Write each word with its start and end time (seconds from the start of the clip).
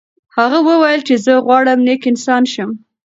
هغه 0.37 0.59
وویل 0.69 1.01
چې 1.07 1.15
زه 1.25 1.33
غواړم 1.45 1.79
نیک 1.87 2.01
انسان 2.11 2.43
شم. 2.53 2.69